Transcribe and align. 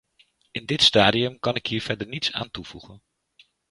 In 0.53 0.65
dit 0.65 0.81
stadium 0.81 1.39
kan 1.39 1.55
ik 1.55 1.65
hier 1.67 1.81
verder 1.81 2.07
niets 2.07 2.31
aan 2.31 2.51
toevoegen. 2.51 3.01